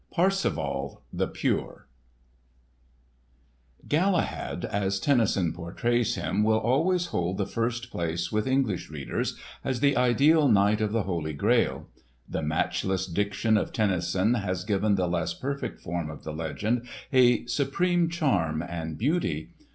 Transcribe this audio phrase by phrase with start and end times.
[0.09, 1.85] *Parsifal the Pure*
[3.85, 9.37] (Parsifal) "Galahad, as Tennyson portrays him, will always hold the first place with English readers
[9.63, 11.87] as the ideal Knight of the Holy Grail.
[12.27, 17.45] The matchless diction of Tennyson has given the less perfect form of the legend a
[17.45, 19.49] supreme charm and beauty.